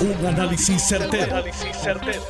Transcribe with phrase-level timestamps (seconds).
[0.00, 1.44] Un análisis certero,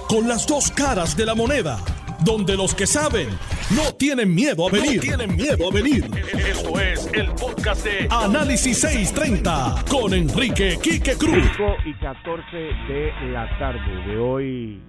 [0.09, 1.79] Con las dos caras de la moneda.
[2.25, 3.29] Donde los que saben
[3.77, 5.01] no tienen miedo a venir.
[5.01, 6.05] tienen miedo a venir.
[6.37, 11.45] Esto es el podcast de Análisis 630 con Enrique Quique Cruz.
[11.57, 14.81] 5 y 14 de la tarde de hoy,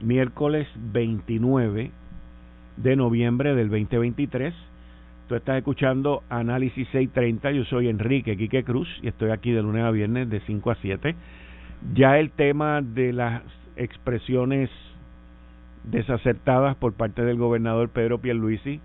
[0.00, 1.92] miércoles 29
[2.78, 4.52] de noviembre del 2023.
[5.28, 7.52] Tú estás escuchando Análisis 630.
[7.52, 10.74] Yo soy Enrique Quique Cruz y estoy aquí de lunes a viernes de 5 a
[10.82, 11.14] 7.
[11.94, 13.42] Ya el tema de las
[13.76, 14.70] expresiones
[15.84, 18.80] desacertadas por parte del gobernador Pedro Pierluisi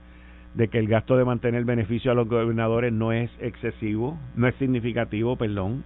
[0.56, 4.56] de que el gasto de mantener beneficio a los gobernadores no es excesivo, no es
[4.56, 5.84] significativo, perdón,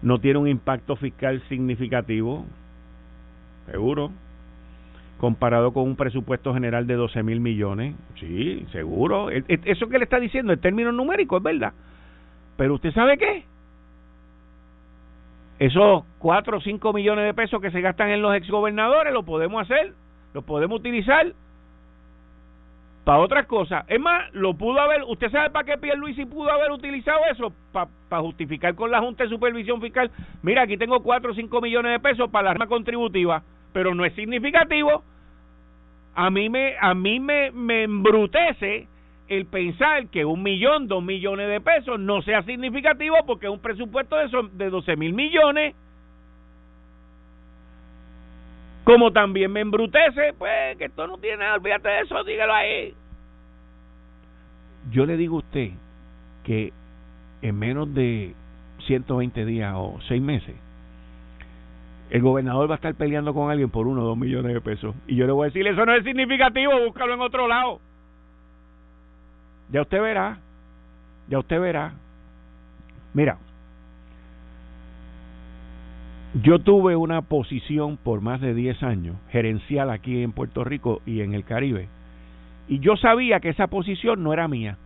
[0.00, 2.46] no tiene un impacto fiscal significativo,
[3.70, 4.12] seguro,
[5.18, 9.98] comparado con un presupuesto general de 12 mil millones, sí, seguro, e, e, eso que
[9.98, 11.72] le está diciendo en términos numéricos es verdad,
[12.56, 13.44] pero usted sabe qué,
[15.58, 19.62] esos 4 o 5 millones de pesos que se gastan en los exgobernadores lo podemos
[19.62, 19.94] hacer
[20.34, 21.32] lo podemos utilizar
[23.06, 23.84] para otras cosas.
[23.86, 27.52] Es más, lo pudo haber, ¿usted sabe para qué Pierluisi pudo haber utilizado eso?
[27.72, 30.10] Para justificar con la Junta de Supervisión Fiscal,
[30.42, 34.04] mira, aquí tengo 4 o 5 millones de pesos para la arma contributiva, pero no
[34.04, 35.04] es significativo.
[36.16, 38.88] A mí me, a mí me, me embrutece
[39.28, 43.60] el pensar que un millón, dos millones de pesos no sea significativo porque es un
[43.60, 45.74] presupuesto de, de 12 mil millones
[48.86, 52.94] como también me embrutece, pues que esto no tiene nada, olvídate de eso, dígalo ahí.
[54.92, 55.70] Yo le digo a usted
[56.44, 56.72] que
[57.42, 58.32] en menos de
[58.86, 60.54] 120 días o 6 meses,
[62.10, 64.94] el gobernador va a estar peleando con alguien por uno o dos millones de pesos.
[65.08, 67.80] Y yo le voy a decir, eso no es significativo, búscalo en otro lado.
[69.70, 70.38] Ya usted verá,
[71.28, 71.94] ya usted verá.
[73.14, 73.38] Mira,
[76.42, 81.22] yo tuve una posición por más de 10 años, gerencial aquí en Puerto Rico y
[81.22, 81.88] en el Caribe,
[82.68, 84.76] y yo sabía que esa posición no era mía.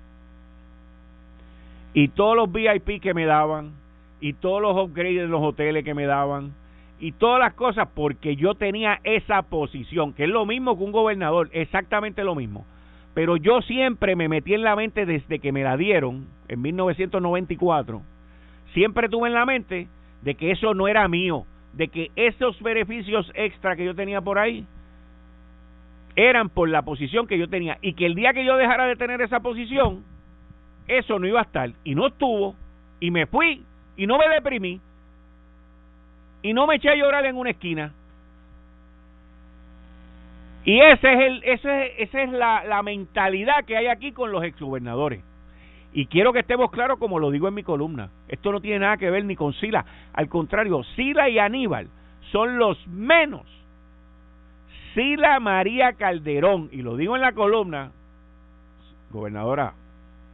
[1.92, 3.72] Y todos los VIP que me daban,
[4.20, 6.52] y todos los upgrades en los hoteles que me daban,
[7.00, 10.92] y todas las cosas, porque yo tenía esa posición, que es lo mismo que un
[10.92, 12.64] gobernador, exactamente lo mismo.
[13.14, 18.02] Pero yo siempre me metí en la mente desde que me la dieron, en 1994,
[18.72, 19.88] siempre tuve en la mente
[20.22, 24.38] de que eso no era mío, de que esos beneficios extra que yo tenía por
[24.38, 24.66] ahí
[26.16, 28.96] eran por la posición que yo tenía y que el día que yo dejara de
[28.96, 30.04] tener esa posición,
[30.88, 32.54] eso no iba a estar y no estuvo
[32.98, 33.64] y me fui
[33.96, 34.80] y no me deprimí
[36.42, 37.92] y no me eché a llorar en una esquina.
[40.64, 44.44] Y ese es el, ese, esa es la, la mentalidad que hay aquí con los
[44.44, 45.22] exgobernadores.
[45.92, 48.96] Y quiero que estemos claros, como lo digo en mi columna, esto no tiene nada
[48.96, 49.84] que ver ni con Sila.
[50.12, 51.88] Al contrario, Sila y Aníbal
[52.30, 53.42] son los menos.
[54.94, 57.92] Sila María Calderón, y lo digo en la columna,
[59.10, 59.74] gobernadora,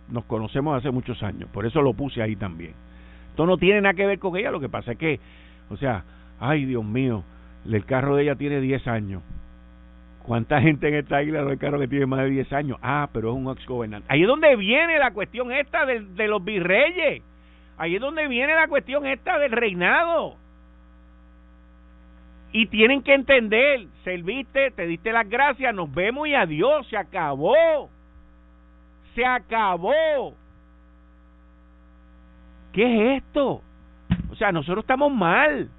[0.09, 2.75] nos conocemos hace muchos años, por eso lo puse ahí también.
[3.31, 5.21] Esto no tiene nada que ver con ella, lo que pasa es que,
[5.71, 6.05] o sea,
[6.41, 7.23] ay Dios mío,
[7.67, 9.23] el carro de ella tiene 10 años
[10.27, 12.79] ¿Cuánta gente en esta isla no hay carro que tiene más de 10 años?
[12.83, 14.09] Ah, pero es un ex gobernante.
[14.11, 17.23] Ahí es donde viene la cuestión esta de, de los virreyes.
[17.79, 20.35] Ahí es donde viene la cuestión esta del reinado.
[22.51, 27.89] Y tienen que entender, serviste, te diste las gracias, nos vemos y adiós, se acabó.
[29.15, 30.35] Se acabó.
[32.73, 33.63] ¿Qué es esto?
[34.31, 35.71] O sea, nosotros estamos mal.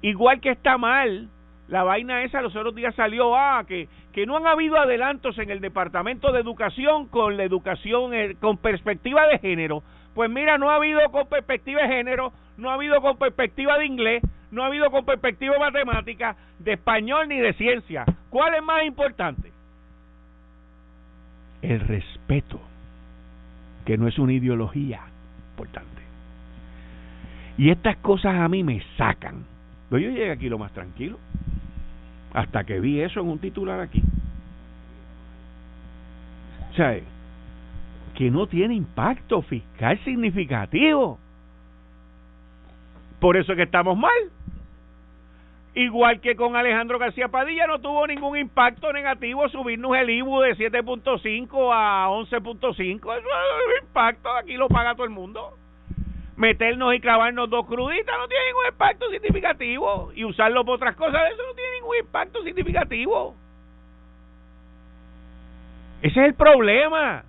[0.00, 1.28] Igual que está mal
[1.68, 5.50] la vaina esa los otros días salió, ah, que, que no han habido adelantos en
[5.50, 9.82] el Departamento de Educación con la educación eh, con perspectiva de género.
[10.14, 13.84] Pues mira, no ha habido con perspectiva de género, no ha habido con perspectiva de
[13.84, 18.04] inglés, no ha habido con perspectiva de matemática, de español ni de ciencia.
[18.30, 19.52] ¿Cuál es más importante?
[21.60, 22.60] El respeto,
[23.84, 25.02] que no es una ideología
[25.50, 26.02] importante.
[27.58, 29.44] Y estas cosas a mí me sacan.
[29.90, 31.18] Pero yo llegué aquí lo más tranquilo
[32.38, 34.00] hasta que vi eso en un titular aquí.
[36.70, 37.00] O sea,
[38.14, 41.18] que no tiene impacto fiscal significativo.
[43.18, 44.30] Por eso es que estamos mal.
[45.74, 50.56] Igual que con Alejandro García Padilla no tuvo ningún impacto negativo subirnos el IBU de
[50.56, 52.96] 7.5 a 11.5.
[52.98, 55.54] Eso es impacto, aquí lo paga todo el mundo
[56.38, 61.20] meternos y clavarnos dos cruditas no tiene ningún impacto significativo y usarlo por otras cosas
[61.32, 63.34] eso no tiene ningún impacto significativo
[66.00, 67.24] ese es el problema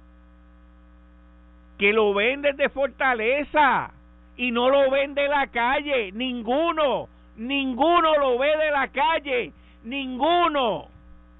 [1.77, 3.91] que lo ven desde fortaleza
[4.37, 9.53] y no lo ven de la calle, ninguno, ninguno lo ve de la calle,
[9.83, 10.87] ninguno.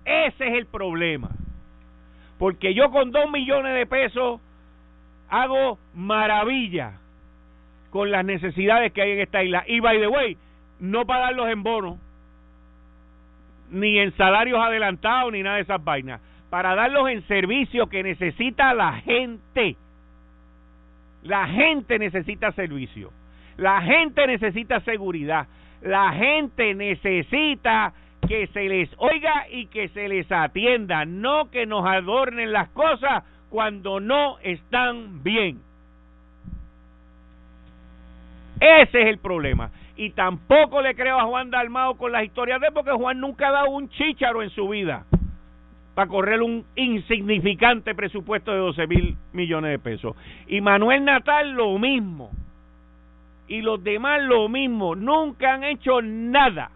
[0.05, 1.29] Ese es el problema.
[2.39, 4.41] Porque yo con dos millones de pesos
[5.29, 6.93] hago maravilla
[7.91, 9.63] con las necesidades que hay en esta isla.
[9.67, 10.37] Y by the way,
[10.79, 11.99] no para darlos en bonos,
[13.69, 16.21] ni en salarios adelantados, ni nada de esas vainas.
[16.49, 19.75] Para darlos en servicio que necesita la gente.
[21.23, 23.11] La gente necesita servicio.
[23.57, 25.47] La gente necesita seguridad.
[25.81, 27.93] La gente necesita
[28.27, 33.23] que se les oiga y que se les atienda, no que nos adornen las cosas
[33.49, 35.61] cuando no están bien.
[38.59, 39.71] Ese es el problema.
[39.99, 43.49] Y tampoco le creo a Juan Dalmao con las historias de él, porque Juan nunca
[43.49, 45.03] ha dado un chícharo en su vida
[45.93, 50.15] para correr un insignificante presupuesto de 12 mil millones de pesos.
[50.47, 52.31] Y Manuel Natal lo mismo.
[53.49, 54.95] Y los demás lo mismo.
[54.95, 56.71] Nunca han hecho nada.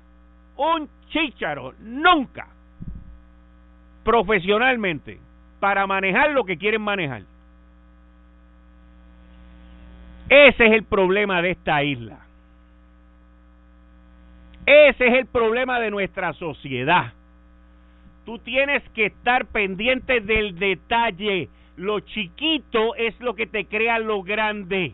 [0.57, 1.75] Un chícharo.
[1.79, 2.49] Nunca.
[4.03, 5.17] Profesionalmente.
[5.61, 7.21] Para manejar lo que quieren manejar.
[10.27, 12.22] Ese es el problema de esta isla.
[14.65, 17.13] Ese es el problema de nuestra sociedad.
[18.25, 21.49] Tú tienes que estar pendiente del detalle.
[21.75, 24.93] Lo chiquito es lo que te crea lo grande.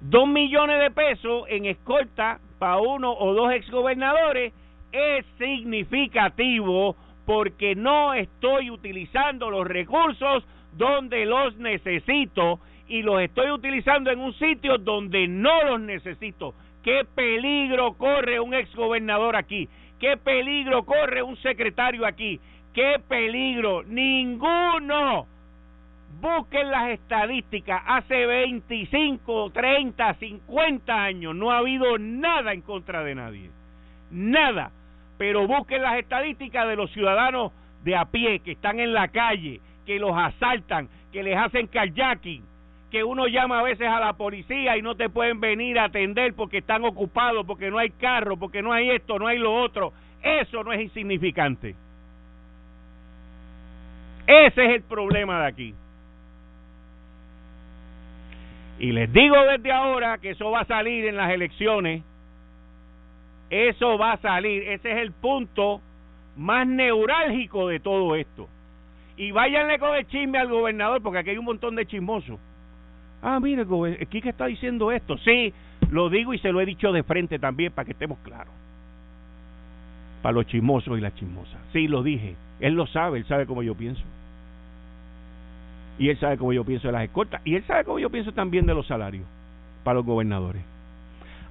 [0.00, 4.52] Dos millones de pesos en escolta para uno o dos exgobernadores
[4.90, 6.96] es significativo
[7.26, 12.58] porque no estoy utilizando los recursos donde los necesito
[12.88, 16.54] y los estoy utilizando en un sitio donde no los necesito.
[16.82, 19.68] ¿Qué peligro corre un exgobernador aquí?
[19.98, 22.40] ¿Qué peligro corre un secretario aquí?
[22.72, 23.82] ¿Qué peligro?
[23.82, 25.26] Ninguno.
[26.20, 27.82] Busquen las estadísticas.
[27.86, 33.50] Hace 25, 30, 50 años no ha habido nada en contra de nadie.
[34.10, 34.70] Nada.
[35.18, 37.52] Pero busquen las estadísticas de los ciudadanos
[37.82, 42.44] de a pie que están en la calle, que los asaltan, que les hacen kayaking,
[42.90, 46.34] que uno llama a veces a la policía y no te pueden venir a atender
[46.34, 49.92] porque están ocupados, porque no hay carro, porque no hay esto, no hay lo otro.
[50.22, 51.74] Eso no es insignificante.
[54.26, 55.74] Ese es el problema de aquí.
[58.78, 62.02] Y les digo desde ahora que eso va a salir en las elecciones.
[63.50, 64.62] Eso va a salir.
[64.62, 65.80] Ese es el punto
[66.36, 68.48] más neurálgico de todo esto.
[69.16, 72.38] Y váyanle con el chisme al gobernador, porque aquí hay un montón de chismosos
[73.22, 73.66] Ah, mire,
[74.08, 75.18] que está diciendo esto.
[75.18, 75.52] Sí,
[75.90, 78.52] lo digo y se lo he dicho de frente también para que estemos claros.
[80.22, 81.58] Para los chismosos y las chismosas.
[81.72, 82.36] Sí, lo dije.
[82.60, 84.02] Él lo sabe, él sabe cómo yo pienso.
[85.98, 87.40] Y él sabe cómo yo pienso de las escoltas.
[87.44, 89.24] Y él sabe cómo yo pienso también de los salarios
[89.82, 90.62] para los gobernadores.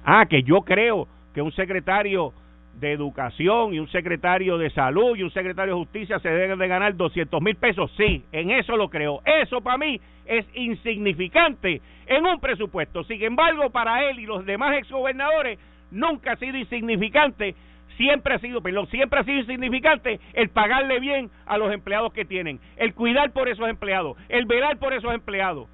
[0.04, 2.32] Ah, que yo creo que un secretario
[2.74, 6.68] de Educación y un secretario de Salud y un secretario de Justicia se deben de
[6.68, 7.92] ganar 200 mil pesos.
[7.96, 9.20] Sí, en eso lo creo.
[9.24, 13.04] Eso para mí es insignificante en un presupuesto.
[13.04, 15.58] Sin embargo, para él y los demás exgobernadores
[15.90, 17.54] nunca ha sido insignificante.
[17.96, 22.24] Siempre ha sido, pero siempre ha sido insignificante el pagarle bien a los empleados que
[22.24, 25.68] tienen, el cuidar por esos empleados, el velar por esos empleados,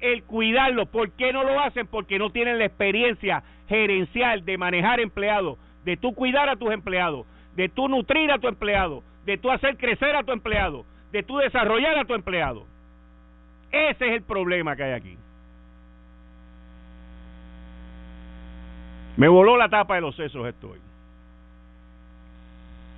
[0.00, 0.88] el cuidarlos.
[0.88, 1.86] ¿Por qué no lo hacen?
[1.86, 7.26] Porque no tienen la experiencia gerencial de manejar empleados de tú cuidar a tus empleados,
[7.56, 11.38] de tú nutrir a tu empleado, de tú hacer crecer a tu empleado, de tú
[11.38, 12.64] desarrollar a tu empleado.
[13.70, 15.16] Ese es el problema que hay aquí.
[19.16, 20.78] Me voló la tapa de los sesos estoy.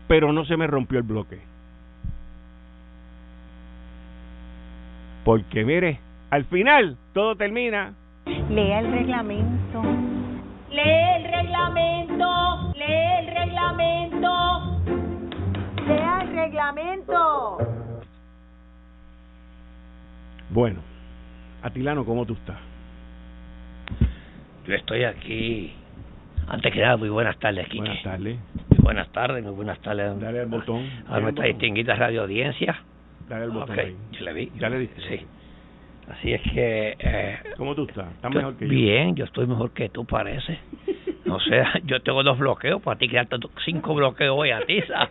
[0.09, 1.41] Pero no se me rompió el bloque.
[5.25, 7.95] Porque mire, al final todo termina.
[8.51, 9.83] Lea el reglamento.
[10.73, 12.73] Lee el reglamento.
[12.77, 14.83] Lee el reglamento.
[15.87, 17.59] Lea el reglamento.
[20.51, 20.81] Bueno,
[21.63, 22.59] Atilano, ¿cómo tú estás?
[24.67, 25.75] Yo estoy aquí.
[26.49, 27.79] Antes que nada, muy buenas tardes, Kike.
[27.79, 28.39] Buenas tardes.
[28.71, 30.21] Muy buenas tardes, muy buenas tardes.
[30.21, 30.89] Dale al botón.
[31.09, 32.83] A nuestra distinguida radio audiencia.
[33.29, 33.97] Dale al botón ahí.
[34.13, 34.53] Yo le vi.
[34.59, 35.01] Ya le diste.
[35.03, 35.27] Sí.
[36.09, 36.97] Así es que...
[36.99, 38.13] Eh, ¿Cómo tú estás?
[38.13, 38.71] ¿Estás mejor que yo?
[38.71, 40.59] Bien, yo estoy mejor que tú, parece.
[41.31, 45.11] O sea, yo tengo dos bloqueos, para ti quedarte cinco bloqueos hoy a ti, ¿sabes?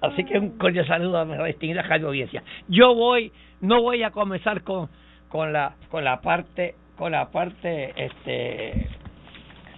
[0.00, 2.42] Así que un cordial saludo a nuestra distinguida radio audiencia.
[2.66, 4.88] Yo voy, no voy a comenzar con,
[5.28, 8.88] con la con la parte con la parte este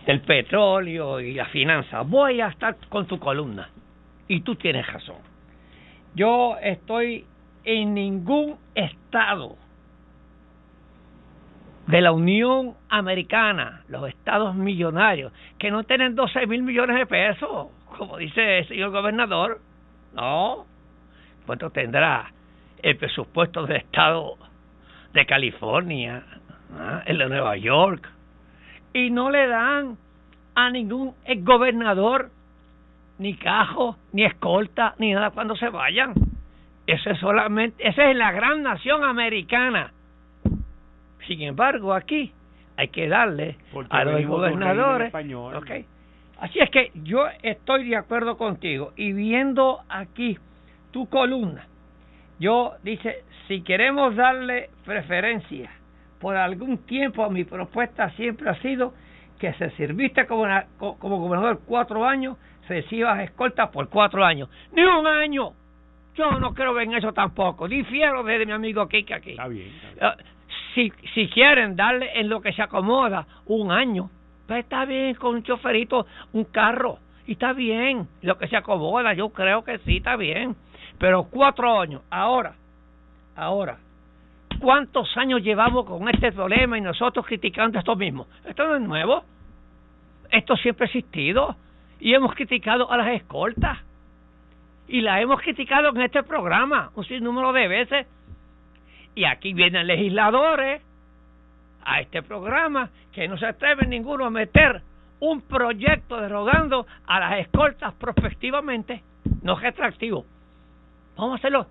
[0.07, 2.01] del petróleo y la finanza.
[2.03, 3.69] Voy a estar con tu columna.
[4.27, 5.19] Y tú tienes razón.
[6.15, 7.27] Yo estoy
[7.65, 9.57] en ningún estado
[11.91, 17.69] de la Unión Americana, los estados millonarios, que no tienen 12 mil millones de pesos,
[17.99, 19.61] como dice el señor gobernador.
[20.15, 20.67] No.
[21.47, 22.33] ¿Cuánto tendrá
[22.83, 24.37] el presupuesto del estado
[25.13, 26.23] de California,
[26.79, 27.03] ¿ah?
[27.07, 28.09] el de Nueva York?
[28.93, 29.97] Y no le dan
[30.55, 32.31] a ningún gobernador
[33.19, 36.15] ni cajo, ni escolta, ni nada cuando se vayan.
[36.91, 39.93] Ese es solamente, esa es la gran nación americana.
[41.27, 42.33] Sin embargo, aquí
[42.77, 43.57] hay que darle
[43.91, 45.15] a los gobernadores.
[45.15, 45.87] Okay.
[46.41, 50.37] Así es que yo estoy de acuerdo contigo y viendo aquí
[50.91, 51.67] tu columna,
[52.41, 55.71] yo dice, si queremos darle preferencia
[56.19, 58.95] por algún tiempo, mi propuesta siempre ha sido
[59.39, 60.45] que se sirviste como,
[60.99, 62.37] como gobernador cuatro años,
[62.69, 64.49] recibas escoltas por cuatro años.
[64.73, 65.53] Ni un año.
[66.15, 67.69] Yo no creo en eso tampoco.
[67.69, 69.31] Difiero de mi amigo Kike aquí.
[69.31, 69.73] Está bien.
[70.01, 70.17] Ah,
[70.75, 74.11] si, si quieren darle en lo que se acomoda un año,
[74.47, 76.99] pues está bien con un choferito, un carro.
[77.27, 80.57] Y está bien, lo que se acomoda, yo creo que sí, está bien.
[80.99, 82.55] Pero cuatro años, ahora,
[83.37, 83.79] ahora,
[84.59, 88.27] ¿cuántos años llevamos con este problema y nosotros criticando esto mismo?
[88.45, 89.23] Esto no es nuevo.
[90.31, 91.57] Esto siempre ha existido.
[92.01, 93.79] Y hemos criticado a las escoltas.
[94.91, 98.07] Y la hemos criticado en este programa un sinnúmero de veces.
[99.15, 100.83] Y aquí vienen legisladores
[101.85, 104.83] a este programa que no se atreven ninguno a meter
[105.21, 109.03] un proyecto derogando a las escoltas prospectivamente,
[109.43, 110.25] no retroactivo.
[111.17, 111.67] Vamos a hacerlo.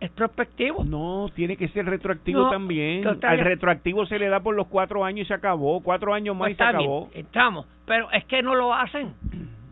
[0.00, 0.84] Es prospectivo.
[0.84, 3.06] No, tiene que ser retroactivo también.
[3.06, 5.82] Al retroactivo se le da por los cuatro años y se acabó.
[5.82, 7.10] Cuatro años más y se acabó.
[7.12, 7.66] estamos.
[7.84, 9.12] Pero es que no lo hacen.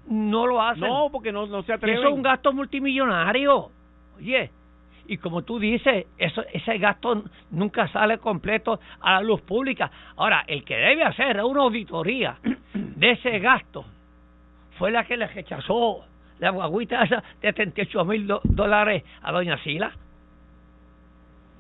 [0.09, 0.83] No lo hacen.
[0.83, 1.99] No, porque no, no se atreven.
[1.99, 3.71] Eso es un gasto multimillonario.
[4.17, 4.51] Oye,
[5.09, 9.91] y como tú dices, eso, ese gasto nunca sale completo a la luz pública.
[10.17, 12.39] Ahora, el que debe hacer una auditoría
[12.75, 13.85] de ese gasto
[14.79, 16.05] fue la que le rechazó
[16.39, 19.93] la guaguita esa de 38 mil dólares a doña Sila.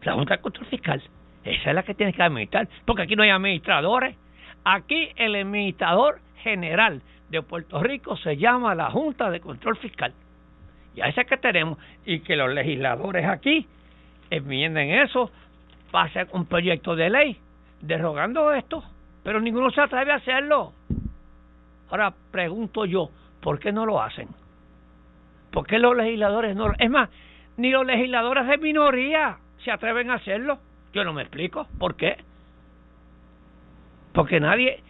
[0.02, 1.02] La Junta de Control Fiscal.
[1.44, 4.16] Esa es la que tiene que administrar, porque aquí no hay administradores.
[4.64, 10.12] Aquí el administrador general de Puerto Rico se llama la Junta de Control Fiscal.
[10.94, 13.66] Y a esa que tenemos, y que los legisladores aquí
[14.30, 15.30] enmienden eso,
[15.90, 17.36] pasen un proyecto de ley
[17.80, 18.82] derogando esto,
[19.22, 20.72] pero ninguno se atreve a hacerlo.
[21.90, 24.28] Ahora pregunto yo, ¿por qué no lo hacen?
[25.50, 27.10] ¿Por qué los legisladores no lo Es más,
[27.56, 30.58] ni los legisladores de minoría se atreven a hacerlo.
[30.92, 31.66] Yo no me explico.
[31.78, 32.16] ¿Por qué?
[34.12, 34.82] Porque nadie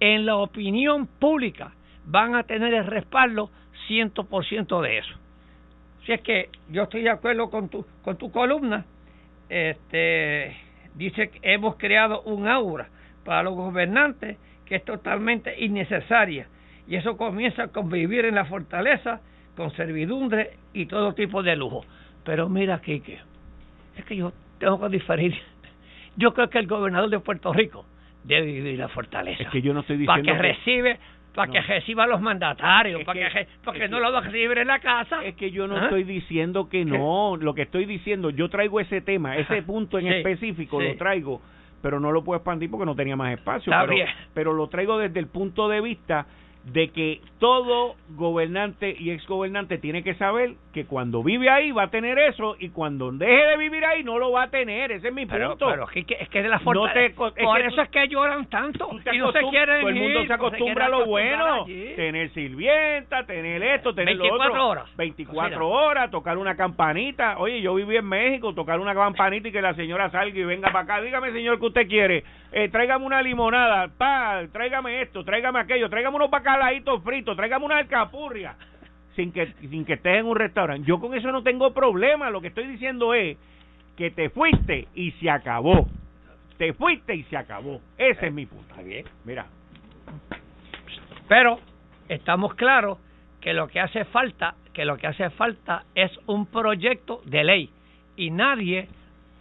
[0.00, 1.72] en la opinión pública
[2.06, 3.50] van a tener el respaldo
[3.88, 5.14] 100% de eso.
[6.04, 8.84] Si es que yo estoy de acuerdo con tu, con tu columna,
[9.48, 10.56] este,
[10.94, 12.88] dice que hemos creado un aura
[13.24, 16.48] para los gobernantes que es totalmente innecesaria
[16.88, 19.20] y eso comienza con vivir en la fortaleza
[19.56, 21.84] con servidumbre y todo tipo de lujo.
[22.24, 23.18] Pero mira, Kike,
[23.96, 25.34] es que yo tengo que diferir.
[26.16, 27.84] Yo creo que el gobernador de Puerto Rico
[28.24, 29.42] debe vivir en la fortaleza.
[29.42, 30.98] Es que yo no estoy diciendo para que, recibe
[31.34, 35.24] para que reciba a los mandatarios, para que, porque no lo recibir en la casa.
[35.24, 35.84] Es que yo no ¿Ah?
[35.84, 40.08] estoy diciendo que no, lo que estoy diciendo, yo traigo ese tema, ese punto en
[40.08, 41.40] específico lo traigo,
[41.80, 43.94] pero no lo puedo expandir porque no tenía más espacio, pero,
[44.34, 46.26] pero lo traigo desde el punto de vista
[46.64, 51.90] de que todo gobernante y exgobernante tiene que saber que cuando vive ahí va a
[51.90, 54.90] tener eso y cuando deje de vivir ahí no lo va a tener.
[54.92, 55.68] Ese es mi punto.
[55.68, 57.14] Pero, es, que, es que de la fortaleza.
[57.16, 60.86] por eso es que lloran tanto y no se quieren Todo el mundo se acostumbra
[60.86, 61.64] a lo bueno.
[61.66, 64.68] Tener sirvienta, tener esto, tener lo otro.
[64.68, 64.96] horas.
[64.96, 67.38] 24 horas, tocar una campanita.
[67.38, 70.72] Oye, yo viví en México, tocar una campanita y que la señora salga y venga
[70.72, 71.00] para acá.
[71.00, 72.24] Dígame, señor, que usted quiere.
[72.52, 77.78] Eh, tráigame una limonada, pa, tráigame esto, tráigame aquello, tráigame unos bacalaitos fritos, tráigame una
[77.78, 78.54] alcapurria,
[79.16, 80.86] sin que, sin que estés en un restaurante.
[80.86, 83.36] Yo con eso no tengo problema, lo que estoy diciendo es
[83.96, 85.88] que te fuiste y se acabó.
[86.58, 87.80] Te fuiste y se acabó.
[87.98, 88.74] Ese es mi punto.
[88.82, 89.04] bien.
[89.24, 89.46] Mira.
[91.28, 91.58] Pero
[92.08, 92.98] estamos claros
[93.40, 97.70] que lo que hace falta, que lo que hace falta es un proyecto de ley
[98.16, 98.88] y nadie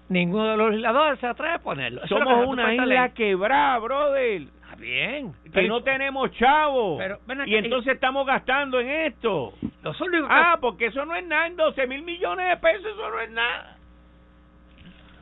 [0.09, 2.05] ninguno de los legisladores se atreve a ponerlo.
[2.07, 4.43] Somos una isla quebrada, brother.
[4.81, 5.31] Bien.
[5.53, 7.01] Que no tenemos chavos.
[7.45, 9.53] y entonces estamos gastando en esto.
[10.29, 11.47] ah, porque eso no es nada.
[11.47, 13.77] En 12 mil millones de pesos, eso no es nada.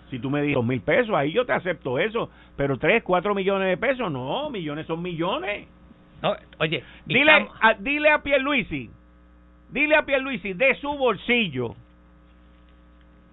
[0.10, 2.32] Si tú me dices dos mil pesos, ahí yo te acepto eso.
[2.56, 4.50] Pero 3, 4 millones de pesos, no.
[4.50, 5.68] Millones son millones.
[6.22, 8.90] No, oye, dile, a, dile a Pierluisi,
[9.70, 11.76] dile a Pierluisi de su bolsillo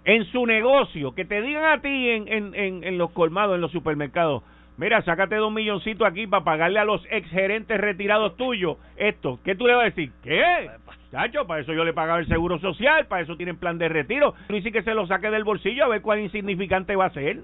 [0.04, 3.72] en su negocio, que te digan a ti en, en, en, los colmados, en los
[3.72, 4.44] supermercados,
[4.76, 9.38] mira, sácate dos milloncitos aquí para pagarle a los ex gerentes retirados tuyos esto.
[9.44, 10.12] ¿Qué tú le vas a decir?
[10.22, 10.70] ¿Qué?
[11.10, 14.34] Chacho, para eso yo le pagaba el seguro social, para eso tienen plan de retiro.
[14.48, 17.40] Tú dices que se lo saque del bolsillo a ver cuál insignificante va a ser.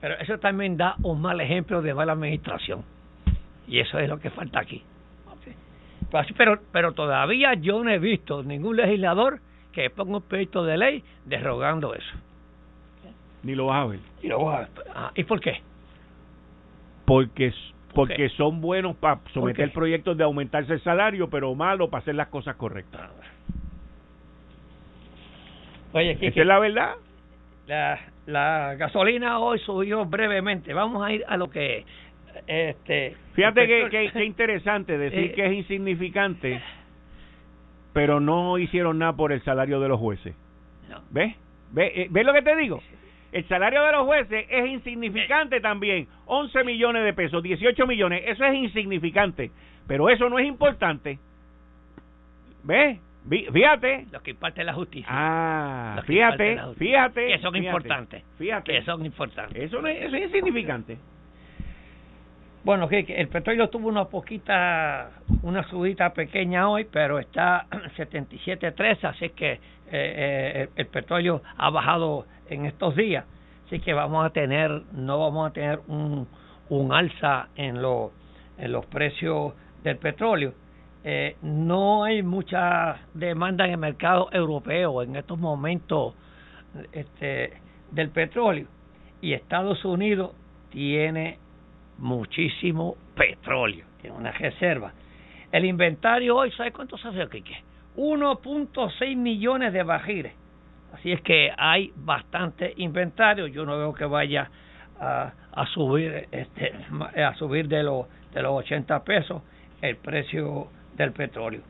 [0.00, 2.84] Pero eso también da un mal ejemplo de mala administración.
[3.66, 4.82] Y eso es lo que falta aquí.
[6.36, 9.40] Pero, pero todavía yo no he visto ningún legislador
[9.72, 12.14] que ponga un proyecto de ley derogando eso.
[13.42, 14.00] Ni lo vas a ver.
[14.22, 14.68] ¿Y, lo vas a ver.
[14.94, 15.60] Ah, ¿Y por qué?
[17.04, 17.52] Porque,
[17.94, 22.28] porque son buenos para someter proyectos de aumentarse el salario, pero malos para hacer las
[22.28, 23.02] cosas correctas.
[23.02, 23.10] Ah,
[25.92, 26.94] Oye, ¿Esa es la verdad?
[27.66, 30.74] La, la gasolina hoy subió brevemente.
[30.74, 31.84] Vamos a ir a lo que
[32.46, 36.60] este fíjate que, que, interesante decir eh, que es insignificante
[37.92, 40.34] pero no hicieron nada por el salario de los jueces
[41.10, 41.34] ¿ves?
[41.70, 41.92] ¿ves?
[41.94, 42.82] Eh, ¿ves lo que te digo?
[43.34, 48.44] El salario de los jueces es insignificante también 11 millones de pesos 18 millones eso
[48.44, 49.50] es insignificante
[49.86, 51.18] pero eso no es importante
[52.62, 52.98] ¿ves?
[53.28, 54.06] Fíjate.
[54.12, 55.08] Lo que imparte la justicia.
[55.10, 57.26] Ah, fíjate, fíjate.
[57.26, 58.22] Que son importantes.
[58.36, 58.72] Fíjate.
[58.72, 59.62] Que son importantes.
[59.62, 60.98] Eso, no es, eso es insignificante.
[62.64, 65.10] Bueno, el petróleo tuvo una poquita,
[65.42, 69.58] una subida pequeña hoy, pero está 77.13, así que eh,
[69.92, 73.24] eh, el petróleo ha bajado en estos días.
[73.66, 76.26] Así que vamos a tener, no vamos a tener un,
[76.68, 78.12] un alza en, lo,
[78.58, 80.52] en los precios del petróleo.
[81.02, 86.14] Eh, no hay mucha demanda en el mercado europeo en estos momentos
[86.92, 87.52] este,
[87.90, 88.66] del petróleo
[89.20, 90.32] y Estados Unidos
[90.70, 91.38] tiene
[91.98, 94.92] muchísimo petróleo, tiene una reserva.
[95.52, 97.56] El inventario hoy, ¿sabe cuánto se hace, Kike?
[97.96, 100.32] 1.6 millones de bajiles.
[100.94, 103.46] Así es que hay bastante inventario.
[103.46, 104.50] Yo no veo que vaya
[105.00, 106.72] a, subir este,
[107.22, 109.42] a subir de los de los 80 pesos
[109.82, 111.62] el precio del petróleo.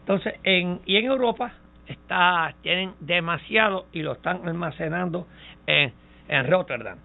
[0.00, 1.52] Entonces, en y en Europa
[1.86, 5.26] está tienen demasiado y lo están almacenando
[5.66, 5.92] en
[6.28, 6.98] en Rotterdam.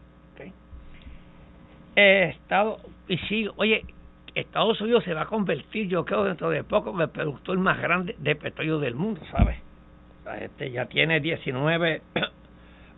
[1.95, 3.83] Estado, y sí, oye,
[4.33, 7.81] Estados Unidos se va a convertir, yo creo, dentro de poco, en el productor más
[7.81, 9.57] grande de petróleo del mundo, ¿sabes?
[10.37, 12.01] Este ya tiene 19,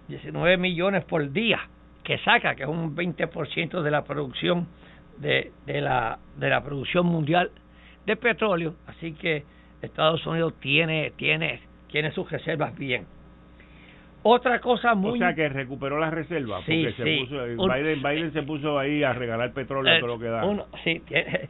[0.07, 1.59] 19 millones por día
[2.03, 4.67] que saca, que es un 20% de la producción
[5.17, 7.51] de, de, la, de la producción mundial
[8.05, 9.43] de petróleo, así que
[9.81, 13.05] Estados Unidos tiene, tiene, tiene sus reservas bien.
[14.23, 15.13] Otra cosa muy...
[15.13, 19.51] O sea, que recuperó las reservas, porque se puso, Biden, se puso ahí a regalar
[19.53, 20.45] petróleo, todo lo que da.
[20.45, 21.49] Uno, sí, tiene,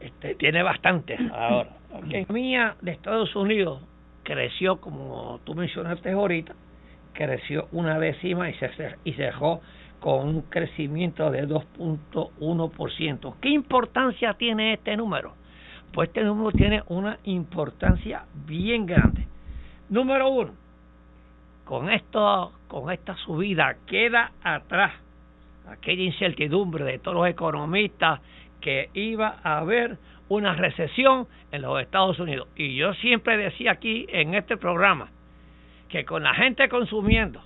[0.00, 1.70] este, tiene bastante ahora.
[2.08, 3.82] La economía de Estados Unidos
[4.28, 6.54] creció, como tú mencionaste ahorita,
[7.14, 8.70] creció una décima y se,
[9.04, 9.62] y dejó
[10.00, 13.34] con un crecimiento de 2.1%.
[13.40, 15.32] ¿Qué importancia tiene este número?
[15.94, 19.26] Pues este número tiene una importancia bien grande.
[19.88, 20.52] Número uno,
[21.64, 24.92] con esto, con esta subida queda atrás
[25.70, 28.20] aquella incertidumbre de todos los economistas
[28.60, 29.96] que iba a haber
[30.28, 32.48] una recesión en los Estados Unidos.
[32.56, 35.10] Y yo siempre decía aquí en este programa
[35.88, 37.40] que con la gente consumiendo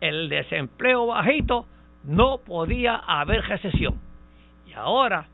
[0.00, 1.66] el desempleo bajito
[2.04, 4.00] no podía haber recesión.
[4.66, 5.26] Y ahora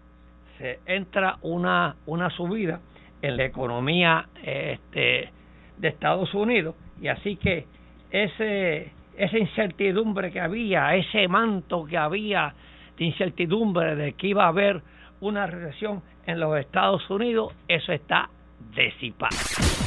[0.58, 2.80] se entra una, una subida
[3.22, 5.30] en la economía este,
[5.78, 7.66] de Estados Unidos y así que
[8.10, 12.54] ese, esa incertidumbre que había, ese manto que había
[12.96, 14.82] de incertidumbre de que iba a haber
[15.20, 18.28] una recesión en los Estados Unidos, eso está
[18.74, 19.36] disipado.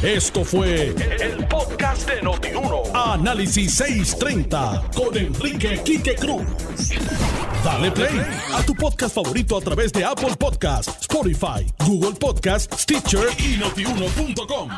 [0.02, 2.84] Esto fue el, podcast de Notiuno.
[2.94, 6.46] Análisis 630 con Enrique Quique Cruz.
[7.64, 8.22] Dale play
[8.54, 14.70] a tu podcast favorito a través de Apple Podcasts, Spotify, Google Podcasts, Stitcher y notiuno.com.